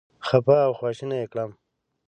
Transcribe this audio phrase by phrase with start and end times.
[0.27, 1.51] خپه او خواشینی یې کړم.